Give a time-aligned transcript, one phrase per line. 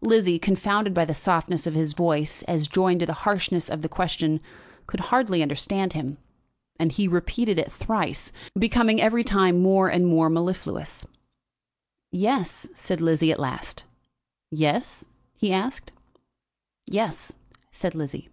[0.00, 3.88] Lizzie, confounded by the softness of his voice as joined to the harshness of the
[3.88, 4.40] question,
[4.88, 6.18] could hardly understand him,
[6.80, 11.06] and he repeated it thrice, becoming every time more and more mellifluous.
[12.10, 13.84] "Yes," said Lizzie at last.
[14.50, 15.04] "Yes?"
[15.36, 15.92] he asked.
[16.90, 17.30] "Yes,"
[17.70, 18.28] said Lizzie.